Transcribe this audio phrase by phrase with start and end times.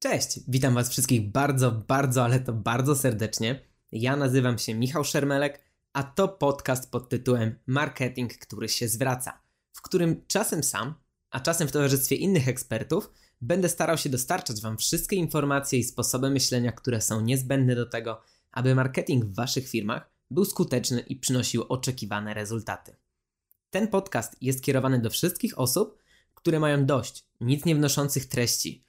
[0.00, 3.60] Cześć, witam Was wszystkich bardzo, bardzo, ale to bardzo serdecznie.
[3.92, 9.42] Ja nazywam się Michał Szermelek, a to podcast pod tytułem Marketing, który się zwraca,
[9.72, 10.94] w którym czasem sam,
[11.30, 16.30] a czasem w towarzystwie innych ekspertów, będę starał się dostarczać Wam wszystkie informacje i sposoby
[16.30, 18.20] myślenia, które są niezbędne do tego,
[18.52, 22.96] aby marketing w Waszych firmach był skuteczny i przynosił oczekiwane rezultaty.
[23.70, 25.98] Ten podcast jest kierowany do wszystkich osób,
[26.34, 28.87] które mają dość nic nie wnoszących treści,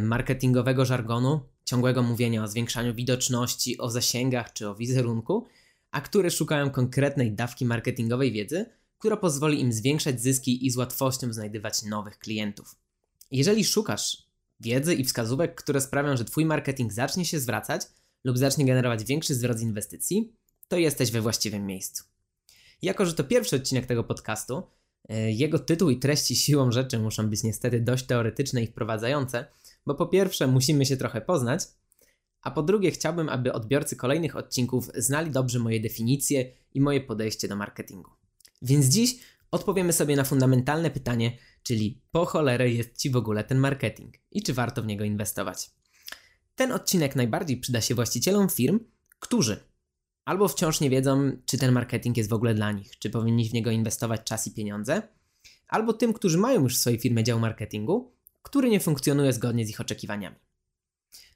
[0.00, 5.46] marketingowego żargonu, ciągłego mówienia o zwiększaniu widoczności, o zasięgach czy o wizerunku,
[5.90, 8.66] a które szukają konkretnej dawki marketingowej wiedzy,
[8.98, 12.76] która pozwoli im zwiększać zyski i z łatwością znajdywać nowych klientów.
[13.30, 14.26] Jeżeli szukasz
[14.60, 17.82] wiedzy i wskazówek, które sprawią, że Twój marketing zacznie się zwracać
[18.24, 20.32] lub zacznie generować większy zwrot z inwestycji,
[20.68, 22.04] to jesteś we właściwym miejscu.
[22.82, 24.62] Jako, że to pierwszy odcinek tego podcastu,
[25.08, 29.46] e, jego tytuł i treści siłą rzeczy muszą być niestety dość teoretyczne i wprowadzające,
[29.86, 31.60] bo po pierwsze musimy się trochę poznać,
[32.42, 37.48] a po drugie chciałbym, aby odbiorcy kolejnych odcinków znali dobrze moje definicje i moje podejście
[37.48, 38.10] do marketingu.
[38.62, 39.16] Więc dziś
[39.50, 44.42] odpowiemy sobie na fundamentalne pytanie, czyli po cholerę jest Ci w ogóle ten marketing i
[44.42, 45.70] czy warto w niego inwestować.
[46.54, 48.80] Ten odcinek najbardziej przyda się właścicielom firm,
[49.18, 49.66] którzy
[50.24, 53.52] albo wciąż nie wiedzą, czy ten marketing jest w ogóle dla nich, czy powinni w
[53.52, 55.02] niego inwestować czas i pieniądze,
[55.68, 58.15] albo tym, którzy mają już w swojej firmie dział marketingu,
[58.46, 60.36] który nie funkcjonuje zgodnie z ich oczekiwaniami.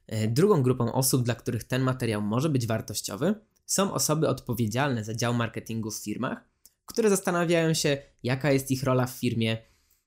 [0.06, 3.34] E, drugą grupą osób, dla których ten materiał może być wartościowy,
[3.66, 6.48] są osoby odpowiedzialne za dział marketingu w firmach,
[6.86, 9.58] które zastanawiają się, jaka jest ich rola w firmie,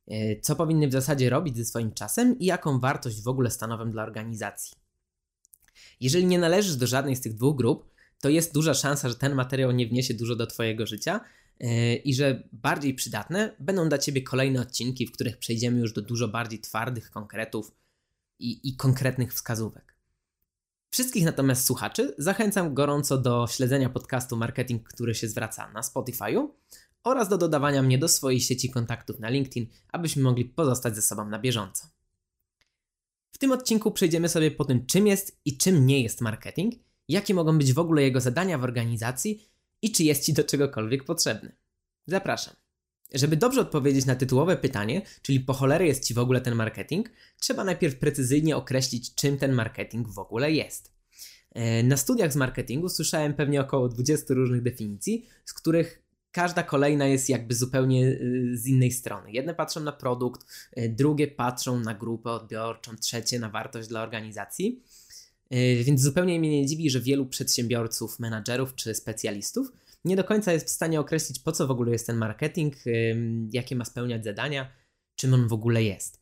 [0.08, 3.92] e, co powinny w zasadzie robić ze swoim czasem i jaką wartość w ogóle stanowią
[3.92, 4.74] dla organizacji.
[6.00, 9.36] Jeżeli nie należysz do żadnej z tych dwóch grup, to jest duża szansa, że ten
[9.36, 11.22] materiał nie wniesie dużo do Twojego życia
[12.04, 16.28] i że bardziej przydatne będą dla Ciebie kolejne odcinki, w których przejdziemy już do dużo
[16.28, 17.72] bardziej twardych konkretów
[18.40, 19.96] i, i konkretnych wskazówek.
[20.90, 26.48] Wszystkich natomiast słuchaczy zachęcam gorąco do śledzenia podcastu Marketing, który się zwraca na Spotify'u
[27.04, 31.30] oraz do dodawania mnie do swojej sieci kontaktów na LinkedIn, abyśmy mogli pozostać ze sobą
[31.30, 31.88] na bieżąco.
[33.32, 36.74] W tym odcinku przejdziemy sobie po tym, czym jest i czym nie jest marketing–
[37.08, 39.50] jakie mogą być w ogóle jego zadania w organizacji
[39.84, 41.56] i czy jest Ci do czegokolwiek potrzebny.
[42.08, 42.54] Zapraszam.
[43.14, 47.10] Żeby dobrze odpowiedzieć na tytułowe pytanie, czyli po cholerę jest Ci w ogóle ten marketing,
[47.40, 50.94] trzeba najpierw precyzyjnie określić, czym ten marketing w ogóle jest.
[51.52, 57.08] E, na studiach z marketingu słyszałem pewnie około 20 różnych definicji, z których każda kolejna
[57.08, 59.32] jest jakby zupełnie y, z innej strony.
[59.32, 64.84] Jedne patrzą na produkt, e, drugie patrzą na grupę odbiorczą, trzecie na wartość dla organizacji.
[65.54, 69.72] Yy, więc zupełnie mnie nie dziwi, że wielu przedsiębiorców, menadżerów czy specjalistów
[70.06, 72.76] nie do końca jest w stanie określić, po co w ogóle jest ten marketing,
[73.52, 74.72] jakie ma spełniać zadania,
[75.16, 76.22] czym on w ogóle jest.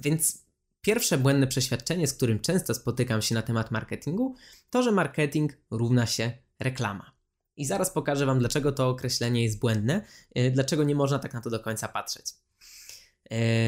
[0.00, 0.44] Więc
[0.80, 4.34] pierwsze błędne przeświadczenie, z którym często spotykam się na temat marketingu,
[4.70, 7.12] to, że marketing równa się reklama.
[7.56, 11.40] I zaraz pokażę Wam, dlaczego to określenie jest błędne, yy, dlaczego nie można tak na
[11.40, 12.26] to do końca patrzeć.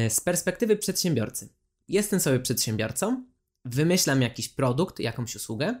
[0.09, 1.49] Z perspektywy przedsiębiorcy.
[1.87, 3.25] Jestem sobie przedsiębiorcą,
[3.65, 5.75] wymyślam jakiś produkt, jakąś usługę,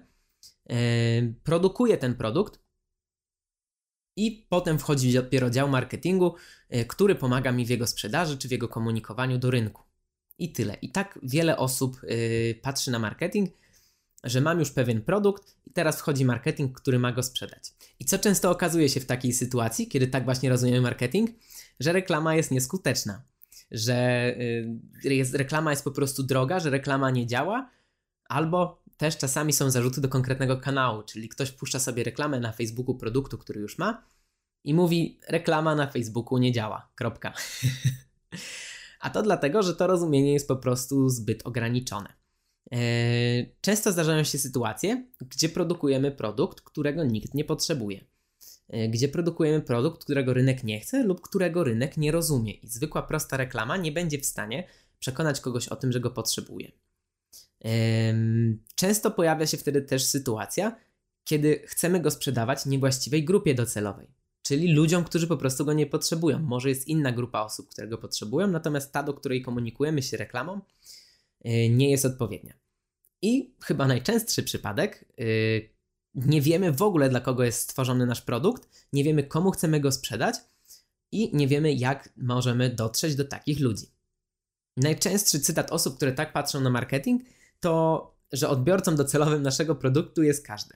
[0.69, 0.75] yy,
[1.43, 2.59] produkuję ten produkt
[4.15, 6.35] i potem wchodzi dopiero dział marketingu,
[6.69, 9.83] yy, który pomaga mi w jego sprzedaży czy w jego komunikowaniu do rynku.
[10.37, 10.77] I tyle.
[10.81, 13.49] I tak wiele osób yy, patrzy na marketing,
[14.23, 17.73] że mam już pewien produkt i teraz wchodzi marketing, który ma go sprzedać.
[17.99, 21.29] I co często okazuje się w takiej sytuacji, kiedy tak właśnie rozumiemy marketing,
[21.79, 23.23] że reklama jest nieskuteczna
[23.71, 24.27] że
[25.05, 27.69] y, jest, reklama jest po prostu droga, że reklama nie działa,
[28.25, 32.95] albo też czasami są zarzuty do konkretnego kanału, czyli ktoś puszcza sobie reklamę na Facebooku
[32.95, 34.03] produktu, który już ma
[34.63, 36.89] i mówi reklama na Facebooku nie działa.
[36.95, 37.33] Kropka.
[38.99, 42.13] A to dlatego, że to rozumienie jest po prostu zbyt ograniczone.
[42.71, 42.77] E,
[43.61, 48.05] często zdarzają się sytuacje, gdzie produkujemy produkt, którego nikt nie potrzebuje.
[48.69, 53.01] E, gdzie produkujemy produkt, którego rynek nie chce lub którego rynek nie rozumie, i zwykła
[53.01, 54.67] prosta reklama nie będzie w stanie
[54.99, 56.71] przekonać kogoś o tym, że go potrzebuje.
[58.75, 60.75] Często pojawia się wtedy też sytuacja,
[61.23, 64.07] kiedy chcemy go sprzedawać niewłaściwej grupie docelowej,
[64.41, 66.39] czyli ludziom, którzy po prostu go nie potrzebują.
[66.39, 70.61] Może jest inna grupa osób, które go potrzebują, natomiast ta, do której komunikujemy się reklamą,
[71.41, 72.53] e, nie jest odpowiednia.
[73.21, 75.23] I chyba najczęstszy przypadek, e,
[76.15, 79.91] nie wiemy w ogóle dla kogo jest stworzony nasz produkt, nie wiemy komu chcemy go
[79.91, 80.35] sprzedać
[81.11, 83.85] i nie wiemy jak możemy dotrzeć do takich ludzi.
[84.77, 87.23] Najczęstszy cytat osób, które tak patrzą na marketing,
[87.59, 90.75] to, że odbiorcą docelowym naszego produktu jest każdy.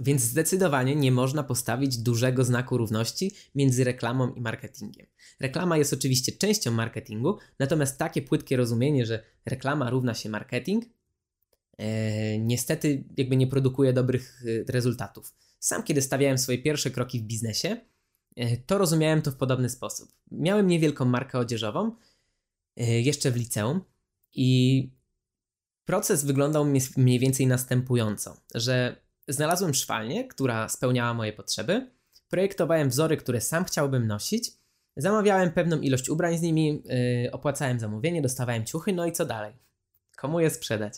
[0.00, 5.06] Więc zdecydowanie nie można postawić dużego znaku równości między reklamą i marketingiem.
[5.40, 10.84] Reklama jest oczywiście częścią marketingu, natomiast takie płytkie rozumienie, że reklama równa się marketing,
[12.38, 15.34] niestety jakby nie produkuje dobrych e, rezultatów.
[15.58, 17.76] Sam kiedy stawiałem swoje pierwsze kroki w biznesie,
[18.36, 20.12] e, to rozumiałem to w podobny sposób.
[20.30, 21.92] Miałem niewielką markę odzieżową,
[22.76, 23.80] e, jeszcze w liceum
[24.32, 24.90] i
[25.84, 26.66] proces wyglądał
[26.96, 31.90] mniej więcej następująco, że Znalazłem szwalnię, która spełniała moje potrzeby,
[32.28, 34.52] projektowałem wzory, które sam chciałbym nosić,
[34.96, 36.82] zamawiałem pewną ilość ubrań z nimi,
[37.32, 39.54] opłacałem zamówienie, dostawałem ciuchy, no i co dalej?
[40.16, 40.94] Komu je sprzedać?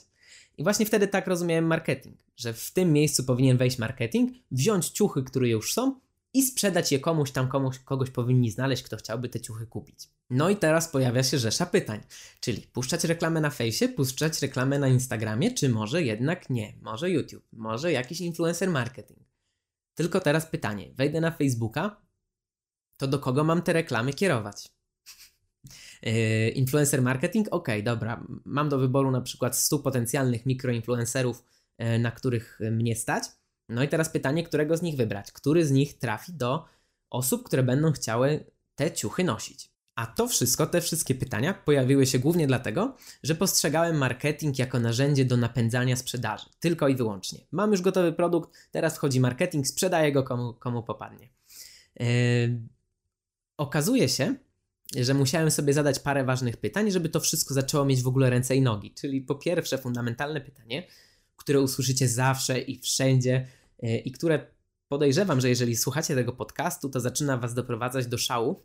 [0.60, 5.22] I właśnie wtedy tak rozumiałem marketing, że w tym miejscu powinien wejść marketing, wziąć ciuchy,
[5.22, 6.00] które już są
[6.34, 10.08] i sprzedać je komuś tam, komuś, kogoś powinni znaleźć, kto chciałby te ciuchy kupić.
[10.30, 12.00] No i teraz pojawia się rzesza pytań,
[12.40, 17.44] czyli puszczać reklamę na fejsie, puszczać reklamę na Instagramie, czy może jednak nie, może YouTube,
[17.52, 19.20] może jakiś influencer marketing.
[19.94, 21.96] Tylko teraz pytanie, wejdę na Facebooka,
[22.96, 24.79] to do kogo mam te reklamy kierować?
[26.02, 27.48] Yy, influencer marketing?
[27.50, 31.44] Ok, dobra, mam do wyboru na przykład 100 potencjalnych mikroinfluencerów,
[31.78, 33.24] yy, na których mnie stać,
[33.70, 35.32] no i teraz pytanie, którego z nich wybrać?
[35.32, 36.64] Który z nich trafi do
[37.10, 38.44] osób, które będą chciały
[38.74, 39.70] te ciuchy nosić?
[39.94, 45.24] A to wszystko, te wszystkie pytania pojawiły się głównie dlatego, że postrzegałem marketing jako narzędzie
[45.24, 46.46] do napędzania sprzedaży.
[46.60, 47.46] Tylko i wyłącznie.
[47.52, 51.28] Mam już gotowy produkt, teraz wchodzi marketing, sprzedaję go komu, komu popadnie.
[52.00, 52.06] Yy,
[53.56, 54.34] okazuje się,
[54.96, 58.56] że musiałem sobie zadać parę ważnych pytań, żeby to wszystko zaczęło mieć w ogóle ręce
[58.56, 58.94] i nogi.
[58.94, 60.86] Czyli po pierwsze, fundamentalne pytanie,
[61.36, 63.46] które usłyszycie zawsze i wszędzie,
[63.82, 64.46] E, i które
[64.88, 68.62] podejrzewam, że jeżeli słuchacie tego podcastu, to zaczyna Was doprowadzać do szału,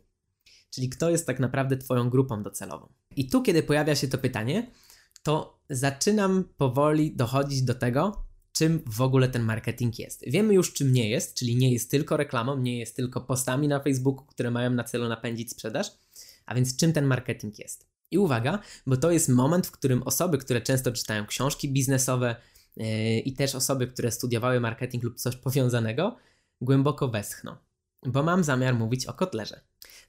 [0.70, 2.92] czyli kto jest tak naprawdę Twoją grupą docelową.
[3.16, 4.70] I tu, kiedy pojawia się to pytanie,
[5.22, 10.24] to zaczynam powoli dochodzić do tego, czym w ogóle ten marketing jest.
[10.26, 13.80] Wiemy już, czym nie jest, czyli nie jest tylko reklamą, nie jest tylko postami na
[13.80, 15.86] Facebooku, które mają na celu napędzić sprzedaż,
[16.46, 17.86] a więc czym ten marketing jest.
[18.10, 22.36] I uwaga, bo to jest moment, w którym osoby, które często czytają książki biznesowe,
[23.24, 26.16] i też osoby, które studiowały marketing lub coś powiązanego,
[26.60, 27.56] głęboko westchną,
[28.06, 29.60] bo mam zamiar mówić o Kotlerze.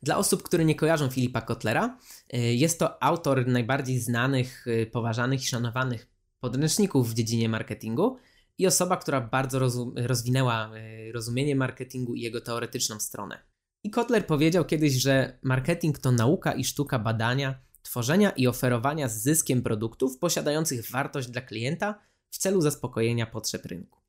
[0.03, 1.97] Dla osób, które nie kojarzą Filipa Kotlera,
[2.33, 6.07] y, jest to autor najbardziej znanych, y, poważanych i szanowanych
[6.39, 8.17] podręczników w dziedzinie marketingu
[8.57, 9.59] i osoba, która bardzo
[9.95, 13.39] rozwinęła y, rozumienie marketingu i jego teoretyczną stronę.
[13.87, 19.21] I Kotler powiedział kiedyś, że marketing to nauka i sztuka badania, tworzenia i oferowania z
[19.21, 21.99] zyskiem produktów posiadających wartość dla klienta
[22.29, 23.99] w celu zaspokojenia potrzeb rynku.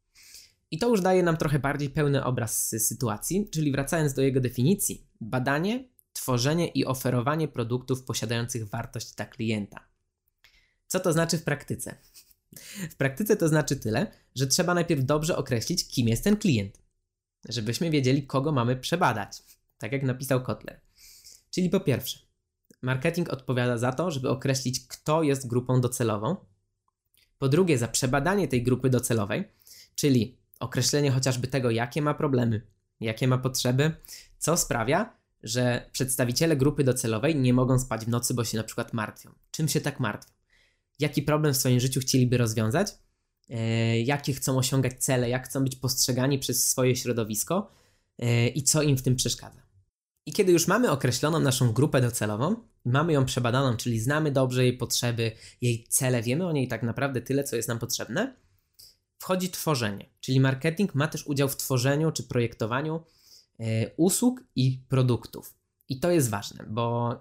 [0.71, 5.07] I to już daje nam trochę bardziej pełny obraz sytuacji, czyli wracając do jego definicji:
[5.21, 9.89] badanie, tworzenie i oferowanie produktów posiadających wartość dla klienta.
[10.87, 11.95] Co to znaczy w praktyce?
[12.91, 16.79] W praktyce to znaczy tyle, że trzeba najpierw dobrze określić, kim jest ten klient,
[17.49, 19.43] żebyśmy wiedzieli, kogo mamy przebadać,
[19.79, 20.81] tak jak napisał Kotler.
[21.51, 22.19] Czyli po pierwsze,
[22.83, 26.37] marketing odpowiada za to, żeby określić, kto jest grupą docelową,
[27.39, 29.45] po drugie, za przebadanie tej grupy docelowej,
[29.95, 32.63] czyli określenie chociażby tego, jakie ma problemy,
[33.01, 33.93] jakie ma potrzeby,
[34.39, 38.93] co sprawia, że przedstawiciele grupy docelowej nie mogą spać w nocy, bo się na przykład
[38.93, 39.31] martwią.
[39.51, 40.33] Czym się tak martwią?
[40.99, 42.89] Jaki problem w swoim życiu chcieliby rozwiązać?
[43.51, 47.71] E, jakie chcą osiągać cele, jak chcą być postrzegani przez swoje środowisko
[48.19, 49.68] e, i co im w tym przeszkadza.
[50.29, 54.77] I kiedy już mamy określoną naszą grupę docelową, mamy ją przebadaną, czyli znamy dobrze jej
[54.77, 58.37] potrzeby, jej cele, wiemy o niej tak naprawdę tyle, co jest nam potrzebne,
[59.19, 60.11] wchodzi tworzenie.
[60.21, 63.05] Czyli marketing ma też udział w tworzeniu czy projektowaniu
[63.61, 65.55] e, usług i produktów.
[65.89, 67.15] I to jest ważne, bo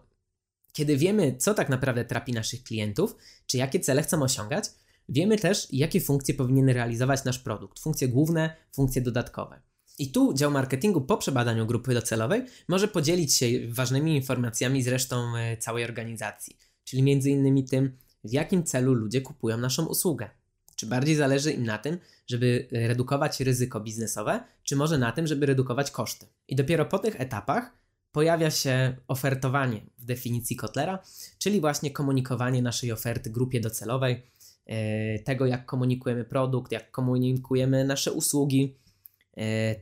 [0.74, 3.16] kiedy wiemy, co tak naprawdę trapi naszych klientów,
[3.46, 4.66] czy jakie cele chcą osiągać,
[5.10, 7.80] wiemy też, jakie funkcje powinien realizować nasz produkt.
[7.80, 9.62] Funkcje główne, funkcje dodatkowe.
[9.98, 15.36] I tu dział marketingu po przebadaniu grupy docelowej może podzielić się ważnymi informacjami z resztą
[15.36, 20.30] e, całej organizacji, czyli między innymi tym, w jakim celu ludzie kupują naszą usługę.
[20.76, 25.28] Czy bardziej zależy im na tym, żeby e, redukować ryzyko biznesowe, czy może na tym,
[25.28, 26.26] żeby redukować koszty.
[26.48, 27.72] I dopiero po tych etapach
[28.12, 31.00] pojawia się ofertowanie w definicji Kotlera,
[31.38, 34.24] czyli właśnie komunikowanie naszej oferty grupie docelowej,
[34.66, 38.78] e, tego jak komunikujemy produkt, jak komunikujemy nasze usługi,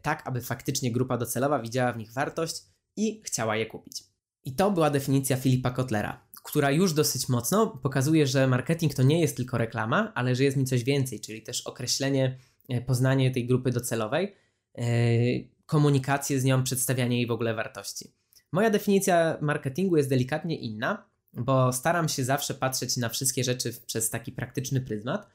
[0.02, 2.64] tak aby faktycznie grupa docelowa widziała w nich wartość
[2.96, 4.04] i chciała je kupić.
[4.46, 9.22] I to była definicja Filipa Kotlera, która już dosyć mocno pokazuje, że marketing to nie
[9.22, 12.38] jest tylko reklama, ale że jest mi coś więcej, czyli też określenie,
[12.70, 14.36] e, poznanie tej grupy docelowej,
[14.78, 14.84] e,
[15.66, 18.14] komunikację z nią, przedstawianie jej w ogóle wartości.
[18.52, 24.10] Moja definicja marketingu jest delikatnie inna, bo staram się zawsze patrzeć na wszystkie rzeczy przez
[24.10, 25.28] taki praktyczny pryzmat,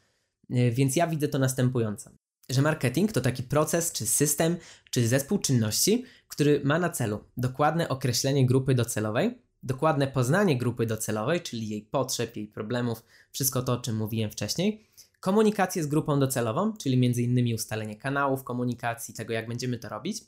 [0.50, 2.10] więc ja widzę to następująco
[2.50, 4.56] że marketing to taki proces, czy system,
[4.90, 11.40] czy zespół czynności, który ma na celu dokładne określenie grupy docelowej, dokładne poznanie grupy docelowej,
[11.40, 13.02] czyli jej potrzeb, jej problemów,
[13.32, 14.86] wszystko to, o czym mówiłem wcześniej,
[15.20, 20.20] komunikację z grupą docelową, czyli między innymi ustalenie kanałów komunikacji, tego jak będziemy to robić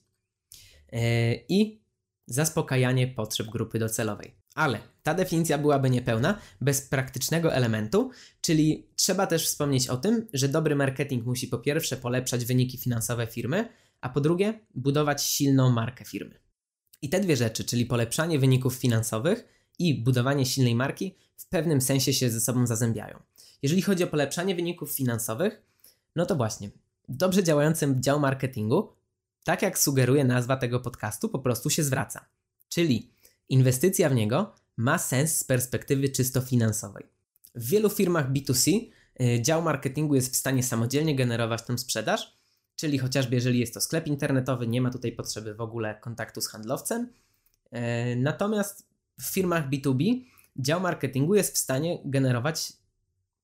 [0.92, 1.00] yy,
[1.48, 1.82] i
[2.26, 4.41] zaspokajanie potrzeb grupy docelowej.
[4.54, 10.48] Ale ta definicja byłaby niepełna bez praktycznego elementu, czyli trzeba też wspomnieć o tym, że
[10.48, 13.68] dobry marketing musi po pierwsze polepszać wyniki finansowe firmy,
[14.00, 16.40] a po drugie budować silną markę firmy.
[17.02, 19.44] I te dwie rzeczy, czyli polepszanie wyników finansowych
[19.78, 23.22] i budowanie silnej marki, w pewnym sensie się ze sobą zazębiają.
[23.62, 25.62] Jeżeli chodzi o polepszanie wyników finansowych,
[26.16, 26.70] no to właśnie,
[27.08, 28.92] dobrze działający dział marketingu,
[29.44, 32.28] tak jak sugeruje nazwa tego podcastu, po prostu się zwraca.
[32.68, 33.11] Czyli
[33.52, 37.06] inwestycja w niego ma sens z perspektywy czysto finansowej.
[37.54, 38.90] W wielu firmach B2C
[39.20, 42.36] y, dział marketingu jest w stanie samodzielnie generować tę sprzedaż,
[42.76, 46.48] czyli chociażby jeżeli jest to sklep internetowy, nie ma tutaj potrzeby w ogóle kontaktu z
[46.48, 47.08] handlowcem.
[47.66, 48.88] Y, natomiast
[49.20, 50.24] w firmach B2B
[50.56, 52.72] dział marketingu jest w stanie generować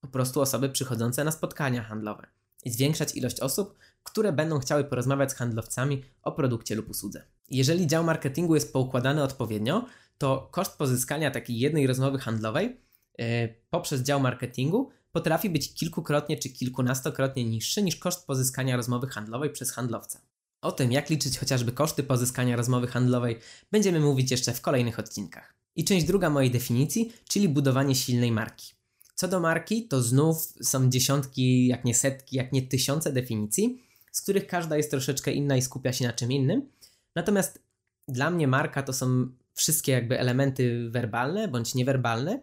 [0.00, 2.26] po prostu osoby przychodzące na spotkania handlowe
[2.64, 7.37] i zwiększać ilość osób, które będą chciały porozmawiać z handlowcami o produkcie lub usłudze.
[7.50, 9.86] Jeżeli dział marketingu jest poukładany odpowiednio,
[10.18, 12.76] to koszt pozyskania takiej jednej rozmowy handlowej
[13.18, 19.50] yy, poprzez dział marketingu potrafi być kilkukrotnie czy kilkunastokrotnie niższy niż koszt pozyskania rozmowy handlowej
[19.50, 20.20] przez handlowca.
[20.60, 23.38] O tym, jak liczyć chociażby koszty pozyskania rozmowy handlowej,
[23.70, 25.54] będziemy mówić jeszcze w kolejnych odcinkach.
[25.76, 28.72] I część druga mojej definicji, czyli budowanie silnej marki.
[29.14, 34.22] Co do marki, to znów są dziesiątki, jak nie setki, jak nie tysiące definicji, z
[34.22, 36.68] których każda jest troszeczkę inna i skupia się na czym innym.
[37.18, 37.62] Natomiast
[38.08, 42.40] dla mnie marka to są wszystkie jakby elementy werbalne bądź niewerbalne,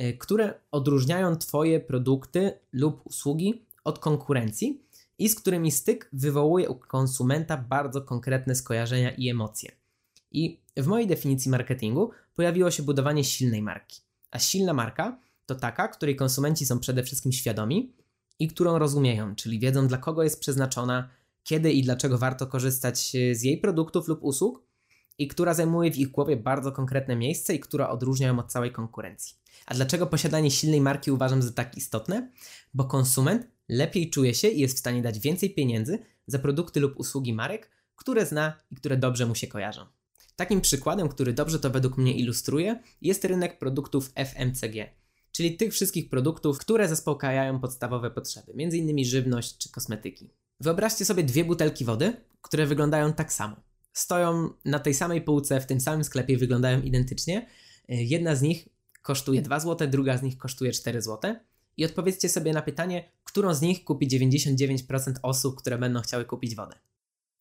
[0.00, 4.82] y, które odróżniają Twoje produkty lub usługi od konkurencji
[5.18, 9.72] i z którymi styk wywołuje u konsumenta bardzo konkretne skojarzenia i emocje.
[10.30, 14.00] I w mojej definicji marketingu pojawiło się budowanie silnej marki.
[14.30, 17.92] A silna marka to taka, której konsumenci są przede wszystkim świadomi
[18.38, 21.08] i którą rozumieją, czyli wiedzą dla kogo jest przeznaczona,
[21.44, 24.62] kiedy i dlaczego warto korzystać e, z jej produktów lub usług
[25.18, 28.72] i która zajmuje w ich głowie bardzo konkretne miejsce i która odróżnia ją od całej
[28.72, 29.36] konkurencji.
[29.66, 32.30] A dlaczego posiadanie silnej marki uważam za tak istotne?
[32.74, 36.96] Bo konsument lepiej czuje się i jest w stanie dać więcej pieniędzy za produkty lub
[36.96, 39.86] usługi marek, które zna i które dobrze mu się kojarzą.
[40.36, 44.90] Takim przykładem, który dobrze to według mnie ilustruje, jest rynek produktów FMCG,
[45.32, 49.04] czyli tych wszystkich produktów, które zaspokajają podstawowe potrzeby, m.in.
[49.04, 50.30] żywność czy kosmetyki.
[50.62, 53.56] Wyobraźcie sobie dwie butelki wody, które wyglądają tak samo.
[53.92, 57.46] Stoją na tej samej półce, w tym samym sklepie, wyglądają identycznie.
[57.88, 58.68] Jedna z nich
[59.02, 61.34] kosztuje 2 zł, druga z nich kosztuje 4 zł.
[61.76, 66.54] I odpowiedzcie sobie na pytanie, którą z nich kupi 99% osób, które będą chciały kupić
[66.54, 66.78] wodę.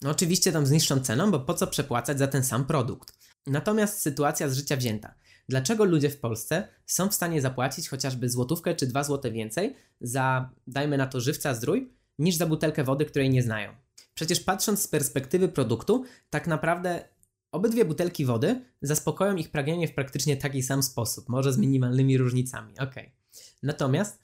[0.01, 3.13] No oczywiście tam z niższą ceną, bo po co przepłacać za ten sam produkt?
[3.47, 5.13] Natomiast sytuacja z życia wzięta.
[5.49, 10.49] Dlaczego ludzie w Polsce są w stanie zapłacić chociażby złotówkę czy dwa złote więcej za,
[10.67, 13.71] dajmy na to, żywca zdrój, niż za butelkę wody, której nie znają?
[14.13, 17.03] Przecież patrząc z perspektywy produktu, tak naprawdę
[17.51, 22.79] obydwie butelki wody zaspokoją ich pragnienie w praktycznie taki sam sposób, może z minimalnymi różnicami.
[22.79, 22.95] Ok.
[23.63, 24.19] Natomiast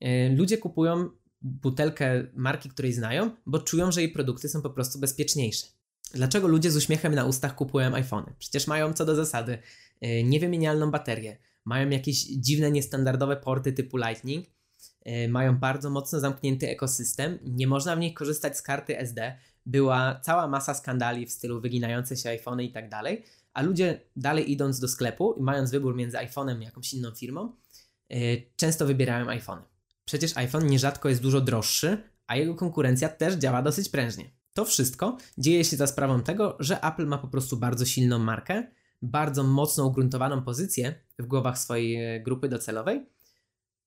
[0.00, 1.10] yy, ludzie kupują
[1.42, 5.66] butelkę marki, której znają, bo czują, że jej produkty są po prostu bezpieczniejsze.
[6.14, 8.34] Dlaczego ludzie z uśmiechem na ustach kupują iPhony?
[8.38, 9.58] Przecież mają co do zasady
[10.00, 14.46] yy, niewymienialną baterię, mają jakieś dziwne, niestandardowe porty typu Lightning,
[15.28, 19.38] mają bardzo mocno zamknięty ekosystem, nie można w nich korzystać z karty SD.
[19.66, 24.52] Była cała masa skandali w stylu wyginające się iPhony i tak dalej, a ludzie dalej
[24.52, 27.52] idąc do sklepu i mając wybór między iPhone'em i jakąś inną firmą,
[28.10, 29.62] yy, często wybierają iPhony.
[30.04, 34.30] Przecież iPhone nierzadko jest dużo droższy, a jego konkurencja też działa dosyć prężnie.
[34.54, 38.66] To wszystko dzieje się za sprawą tego, że Apple ma po prostu bardzo silną markę,
[39.02, 43.06] bardzo mocno ugruntowaną pozycję w głowach swojej e, grupy docelowej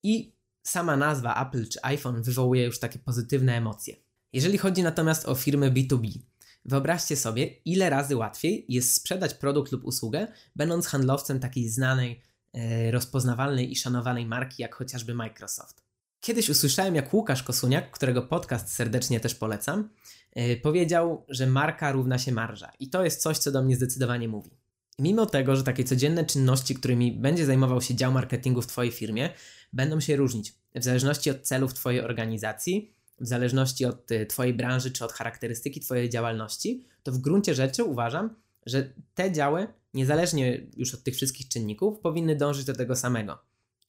[0.04, 0.37] i
[0.68, 3.96] sama nazwa Apple czy iPhone wywołuje już takie pozytywne emocje.
[4.34, 6.20] Jeżeli chodzi natomiast o firmy B2B,
[6.66, 12.22] wyobraźcie sobie, ile razy łatwiej jest sprzedać produkt lub usługę, będąc handlowcem takiej znanej,
[12.54, 15.88] e, rozpoznawalnej i szanowanej marki jak chociażby Microsoft.
[16.20, 19.90] Kiedyś usłyszałem, jak Łukasz Kosuniak, którego podcast serdecznie też polecam,
[20.36, 22.72] yy, powiedział, że marka równa się marża.
[22.80, 24.52] I to jest coś, co do mnie zdecydowanie mówi.
[25.00, 29.30] Mimo tego, że takie codzienne czynności, którymi będzie zajmował się dział marketingu w Twojej firmie,
[29.74, 34.92] będą się różnić w zależności od celów Twojej organizacji, w zależności od y, Twojej branży
[34.92, 38.36] czy od charakterystyki Twojej działalności, to w gruncie rzeczy uważam,
[38.66, 43.48] że te działy, niezależnie już od tych wszystkich czynników, powinny dążyć do tego samego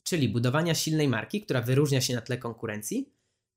[0.08, 3.12] czyli budowania silnej marki, która wyróżnia się na tle konkurencji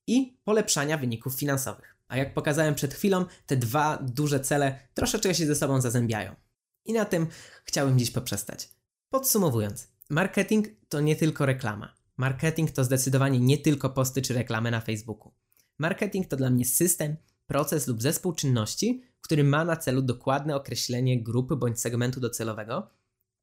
[0.07, 1.95] i polepszania wyników finansowych.
[2.07, 6.35] A jak pokazałem przed chwilą, te dwa duże cele troszeczkę się ze sobą zazębiają.
[6.85, 7.27] I na tym
[7.65, 8.69] chciałbym dziś poprzestać.
[9.09, 11.95] Podsumowując, marketing to nie tylko reklama.
[12.17, 15.33] Marketing to zdecydowanie nie tylko posty czy reklamy na Facebooku.
[15.79, 21.23] Marketing to dla mnie system, proces lub zespół czynności, który ma na celu dokładne określenie
[21.23, 22.89] grupy bądź segmentu docelowego,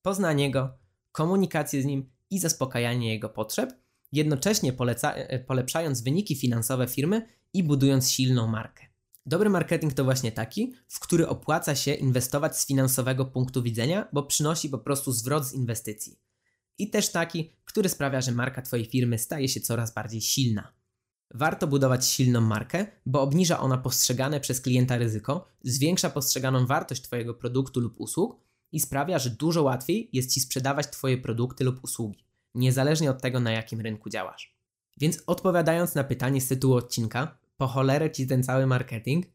[0.02, 0.78] poznanie go,
[1.12, 3.72] komunikację z nim i zaspokajanie jego potrzeb,
[4.12, 8.87] jednocześnie poleca- e, polepszając wyniki finansowe firmy i budując silną markę.
[9.28, 14.22] Dobry marketing to właśnie taki, w który opłaca się inwestować z finansowego punktu widzenia, bo
[14.22, 16.18] przynosi po prostu zwrot z inwestycji.
[16.78, 20.72] I też taki, który sprawia, że marka Twojej firmy staje się coraz bardziej silna.
[21.34, 27.34] Warto budować silną markę, bo obniża ona postrzegane przez klienta ryzyko, zwiększa postrzeganą wartość Twojego
[27.34, 28.40] produktu lub usług
[28.72, 33.40] i sprawia, że dużo łatwiej jest Ci sprzedawać Twoje produkty lub usługi, niezależnie od tego,
[33.40, 34.58] na jakim rynku działasz.
[35.00, 39.26] Więc odpowiadając na pytanie z tytułu odcinka, po cholerę Ci ten cały marketing?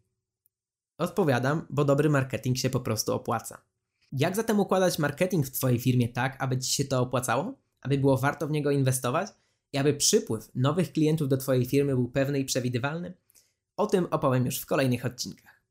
[0.98, 3.66] Odpowiadam, bo dobry marketing się po prostu opłaca.
[4.12, 7.58] Jak zatem układać marketing w Twojej firmie tak, aby Ci się to opłacało?
[7.82, 9.30] Aby było warto w niego inwestować?
[9.74, 13.14] I aby przypływ nowych klientów do Twojej firmy był pewny i przewidywalny?
[13.78, 15.64] O tym opowiem już w kolejnych odcinkach.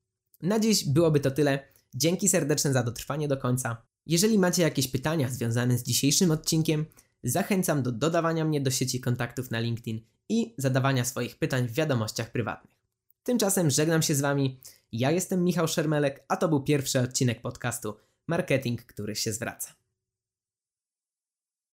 [0.42, 1.68] Na dziś byłoby to tyle.
[1.94, 3.86] Dzięki serdeczne za dotrwanie do końca.
[4.06, 6.86] Jeżeli macie jakieś pytania związane z dzisiejszym odcinkiem,
[7.24, 10.00] zachęcam do dodawania mnie do sieci kontaktów na LinkedIn
[10.32, 12.74] i zadawania swoich pytań w wiadomościach prywatnych.
[13.22, 14.60] Tymczasem żegnam się z Wami.
[14.92, 17.96] Ja jestem Michał Szermelek, a to był pierwszy odcinek podcastu
[18.26, 19.81] Marketing, który się zwraca.